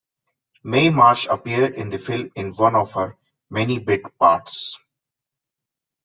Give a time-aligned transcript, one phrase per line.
[0.63, 3.17] Mae Marsh appeared in the film in one of her
[3.51, 4.79] many bit parts.